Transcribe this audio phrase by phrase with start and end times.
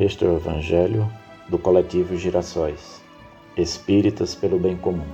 [0.00, 1.12] Este é o Evangelho
[1.48, 3.02] do Coletivo Girassóis,
[3.56, 5.08] Espíritas pelo Bem Comum.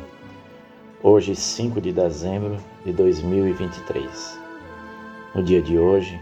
[1.03, 4.39] Hoje, 5 de dezembro de 2023.
[5.35, 6.21] No dia de hoje,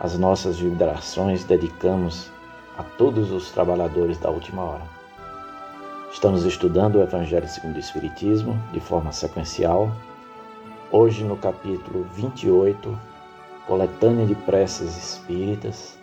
[0.00, 2.30] as nossas vibrações dedicamos
[2.78, 4.84] a todos os trabalhadores da última hora.
[6.10, 9.92] Estamos estudando o Evangelho segundo o Espiritismo de forma sequencial.
[10.90, 12.98] Hoje, no capítulo 28,
[13.66, 15.98] Coletânea de Preces Espíritas,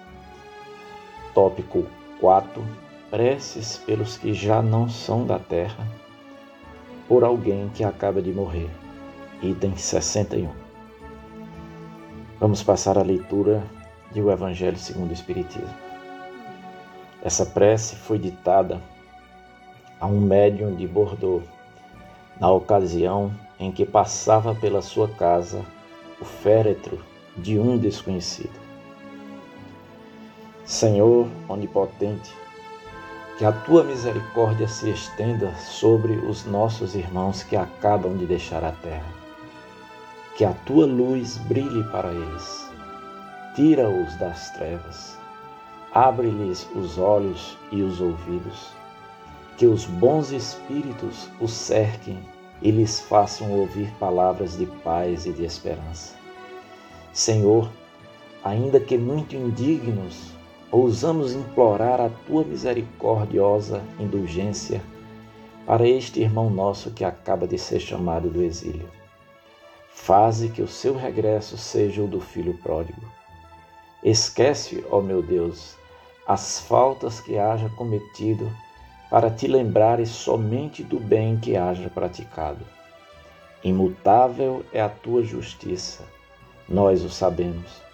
[1.34, 1.86] tópico
[2.20, 2.64] 4:
[3.10, 5.88] Preces pelos que já não são da terra,
[7.08, 8.70] por alguém que acaba de morrer.
[9.42, 10.50] Item 61.
[12.40, 13.64] Vamos passar a leitura
[14.12, 15.74] de O Evangelho segundo o Espiritismo.
[17.22, 18.82] Essa prece foi ditada
[20.00, 21.44] a um médium de Bordeaux,
[22.40, 25.62] na ocasião em que passava pela sua casa
[26.20, 27.00] o féretro
[27.38, 28.63] de um desconhecido.
[30.66, 32.34] Senhor onipotente,
[33.38, 38.72] que a tua misericórdia se estenda sobre os nossos irmãos que acabam de deixar a
[38.72, 39.14] terra.
[40.38, 42.72] Que a tua luz brilhe para eles.
[43.56, 45.18] Tira-os das trevas.
[45.94, 48.70] Abre-lhes os olhos e os ouvidos.
[49.58, 52.18] Que os bons espíritos os cerquem
[52.62, 56.16] e lhes façam ouvir palavras de paz e de esperança.
[57.12, 57.70] Senhor,
[58.42, 60.33] ainda que muito indignos,
[60.74, 64.82] ousamos implorar a tua misericordiosa indulgência
[65.68, 68.90] para este irmão nosso que acaba de ser chamado do exílio.
[69.94, 73.04] Faze que o seu regresso seja o do filho pródigo.
[74.04, 75.78] Esquece, ó meu Deus,
[76.28, 78.52] as faltas que haja cometido,
[79.12, 82.66] para te lembrares somente do bem que haja praticado.
[83.64, 86.04] Imutável é a tua justiça,
[86.68, 87.93] nós o sabemos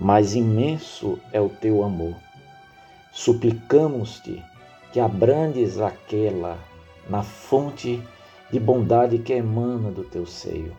[0.00, 2.16] mas imenso é o teu amor.
[3.12, 4.42] Suplicamos-te
[4.92, 6.58] que abrandes aquela
[7.06, 8.02] na fonte
[8.50, 10.74] de bondade que emana do teu seio.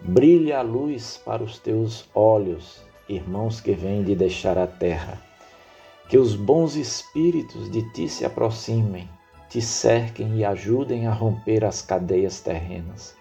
[0.00, 5.20] Brilha a luz para os teus olhos, irmãos que vêm de deixar a terra.
[6.08, 9.06] Que os bons espíritos de ti se aproximem,
[9.50, 13.14] te cerquem e ajudem a romper as cadeias terrenas.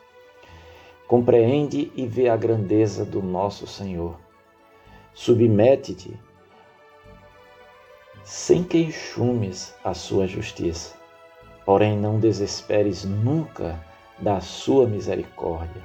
[1.07, 4.16] Compreende e vê a grandeza do nosso Senhor
[5.22, 6.18] Submete-te
[8.24, 10.96] sem queixumes à sua justiça,
[11.66, 13.78] porém não desesperes nunca
[14.18, 15.84] da sua misericórdia.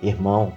[0.00, 0.56] Irmão,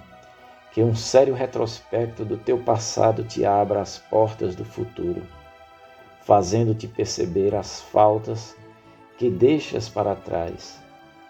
[0.70, 5.26] que um sério retrospecto do teu passado te abra as portas do futuro,
[6.22, 8.56] fazendo-te perceber as faltas
[9.18, 10.80] que deixas para trás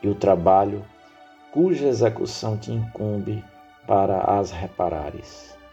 [0.02, 0.84] e o trabalho
[1.50, 3.42] cuja execução te incumbe
[3.86, 5.63] para as reparares.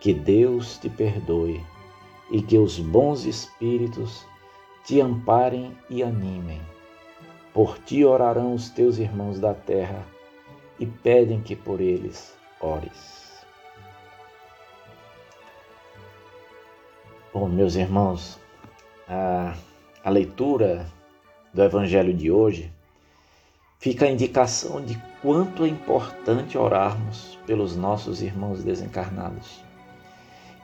[0.00, 1.64] Que Deus te perdoe
[2.30, 4.24] e que os bons espíritos
[4.84, 6.60] te amparem e animem.
[7.52, 10.06] Por ti orarão os teus irmãos da terra
[10.78, 13.44] e pedem que por eles ores.
[17.32, 18.38] Bom, meus irmãos,
[19.08, 19.54] a,
[20.04, 20.86] a leitura
[21.52, 22.72] do Evangelho de hoje
[23.78, 29.67] fica a indicação de quanto é importante orarmos pelos nossos irmãos desencarnados.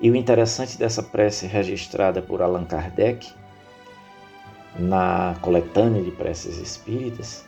[0.01, 3.33] E o interessante dessa prece registrada por Allan Kardec,
[4.79, 7.45] na coletânea de preces espíritas,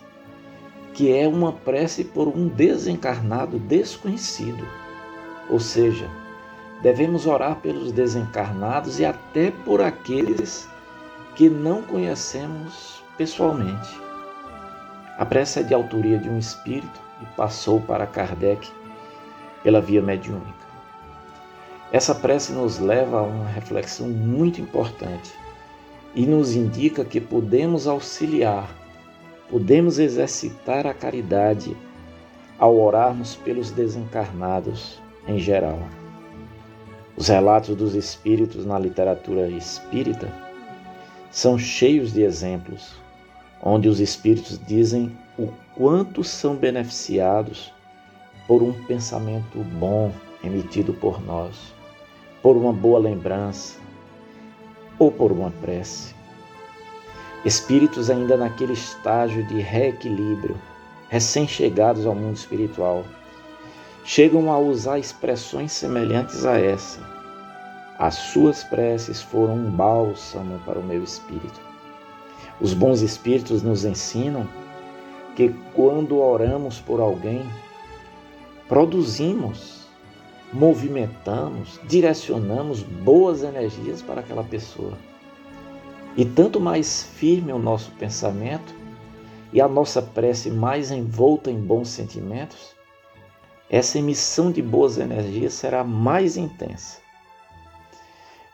[0.95, 4.67] que é uma prece por um desencarnado desconhecido.
[5.51, 6.09] Ou seja,
[6.83, 10.69] devemos orar pelos desencarnados e até por aqueles
[11.35, 14.01] que não conhecemos pessoalmente.
[15.19, 18.71] A prece é de autoria de um espírito e passou para Kardec
[19.63, 20.66] pela via mediúnica.
[21.93, 25.33] Essa prece nos leva a uma reflexão muito importante
[26.17, 28.75] e nos indica que podemos auxiliar,
[29.49, 31.77] podemos exercitar a caridade
[32.59, 35.79] ao orarmos pelos desencarnados em geral.
[37.17, 40.29] Os relatos dos espíritos na literatura espírita
[41.31, 42.97] são cheios de exemplos,
[43.63, 47.73] onde os espíritos dizem o quanto são beneficiados
[48.49, 50.11] por um pensamento bom
[50.43, 51.76] emitido por nós
[52.47, 53.77] por uma boa lembrança
[55.01, 56.15] ou por uma prece.
[57.45, 60.57] Espíritos ainda naquele estágio de reequilíbrio,
[61.09, 63.05] recém-chegados ao mundo espiritual,
[64.05, 67.01] chegam a usar expressões semelhantes a essa.
[67.99, 71.61] As suas preces foram um bálsamo para o meu espírito.
[72.61, 74.47] Os bons espíritos nos ensinam
[75.35, 77.45] que quando oramos por alguém,
[78.69, 79.76] produzimos
[80.53, 84.97] movimentamos, direcionamos boas energias para aquela pessoa.
[86.17, 88.75] E tanto mais firme o nosso pensamento
[89.53, 92.75] e a nossa prece mais envolta em bons sentimentos,
[93.69, 96.99] essa emissão de boas energias será mais intensa.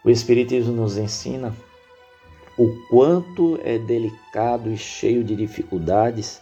[0.04, 1.54] O Espiritismo nos ensina
[2.58, 6.40] o quanto é delicado e cheio de dificuldades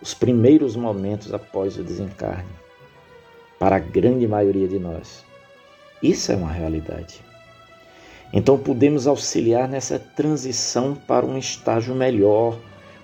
[0.00, 2.50] os primeiros momentos após o desencarne,
[3.62, 5.24] para a grande maioria de nós.
[6.02, 7.20] Isso é uma realidade.
[8.32, 12.58] Então podemos auxiliar nessa transição para um estágio melhor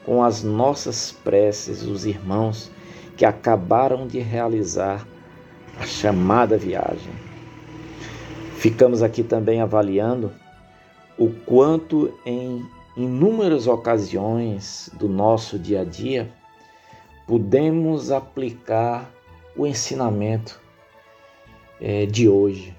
[0.04, 2.72] com as nossas preces, os irmãos
[3.16, 5.06] que acabaram de realizar
[5.78, 7.12] a chamada viagem.
[8.56, 10.32] Ficamos aqui também avaliando
[11.16, 12.66] o quanto em
[12.96, 16.28] inúmeras ocasiões do nosso dia a dia
[17.28, 19.08] podemos aplicar
[19.58, 20.60] o ensinamento
[21.80, 22.74] é, de hoje.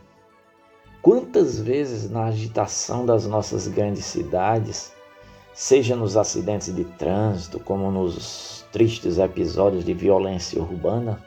[1.01, 4.93] Quantas vezes na agitação das nossas grandes cidades,
[5.53, 11.21] seja nos acidentes de trânsito, como nos tristes episódios de violência urbana,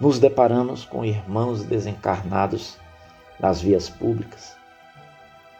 [0.00, 2.76] nos deparamos com irmãos desencarnados
[3.38, 4.56] nas vias públicas.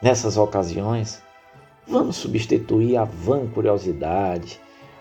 [0.03, 1.23] Nessas ocasiões,
[1.87, 4.59] vamos substituir a vã curiosidade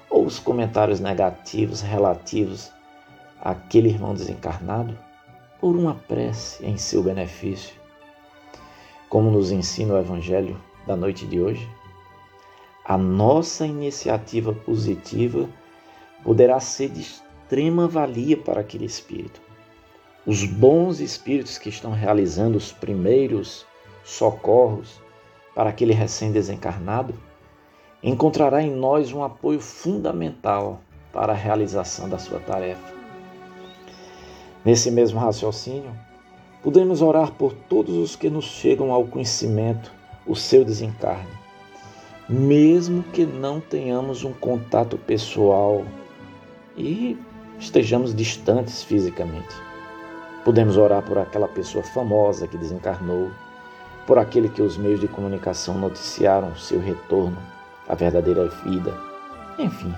[0.09, 2.71] ou os comentários negativos relativos
[3.41, 4.97] àquele irmão desencarnado
[5.59, 7.75] por uma prece em seu benefício.
[9.09, 11.68] Como nos ensina o Evangelho da noite de hoje,
[12.86, 15.47] a nossa iniciativa positiva
[16.24, 19.41] poderá ser de extrema valia para aquele espírito.
[20.25, 23.65] Os bons espíritos que estão realizando os primeiros
[24.03, 25.01] socorros
[25.56, 27.13] para aquele recém-desencarnado
[28.01, 30.81] encontrará em nós um apoio fundamental
[31.12, 32.99] para a realização da sua tarefa.
[34.63, 35.91] Nesse mesmo raciocínio,
[36.61, 39.91] podemos orar por todos os que nos chegam ao conhecimento
[40.25, 41.39] o seu desencarne
[42.29, 45.83] mesmo que não tenhamos um contato pessoal
[46.77, 47.17] e
[47.57, 49.56] estejamos distantes fisicamente.
[50.45, 53.31] Podemos orar por aquela pessoa famosa que desencarnou,
[54.05, 57.38] por aquele que os meios de comunicação noticiaram seu retorno
[57.88, 58.95] à verdadeira vida.
[59.57, 59.94] Enfim,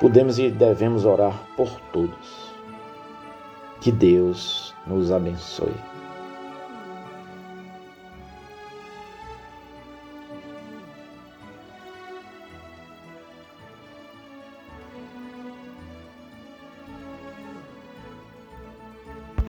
[0.00, 2.45] podemos e devemos orar por todos.
[3.86, 5.76] Que Deus nos abençoe.